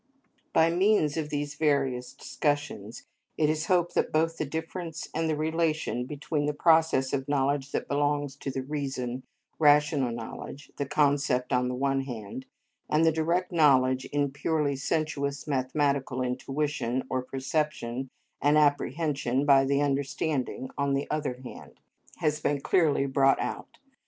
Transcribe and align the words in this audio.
By 0.51 0.71
means 0.71 1.15
of 1.15 1.29
these 1.29 1.53
various 1.53 2.13
discussions 2.15 3.03
it 3.37 3.51
is 3.51 3.67
hoped 3.67 3.93
that 3.93 4.11
both 4.11 4.37
the 4.39 4.47
difference 4.47 5.07
and 5.13 5.29
the 5.29 5.35
relation 5.37 6.05
between 6.07 6.47
the 6.47 6.55
process 6.55 7.13
of 7.13 7.27
knowledge 7.29 7.71
that 7.71 7.87
belongs 7.87 8.35
to 8.37 8.49
the 8.49 8.63
reason, 8.63 9.21
rational 9.59 10.11
knowledge, 10.11 10.71
the 10.77 10.87
concept 10.87 11.53
on 11.53 11.67
the 11.67 11.75
one 11.75 12.01
hand, 12.05 12.47
and 12.89 13.05
the 13.05 13.11
direct 13.11 13.51
knowledge 13.51 14.05
in 14.05 14.31
purely 14.31 14.75
sensuous, 14.75 15.45
mathematical 15.45 16.23
intuition 16.23 17.03
or 17.07 17.21
perception, 17.21 18.09
and 18.41 18.57
apprehension 18.57 19.45
by 19.45 19.65
the 19.65 19.83
understanding 19.83 20.71
on 20.79 20.95
the 20.95 21.07
other 21.11 21.35
hand, 21.43 21.79
has 22.17 22.39
been 22.41 22.59
clearly 22.59 23.05
brought 23.05 23.39
out. 23.39 23.77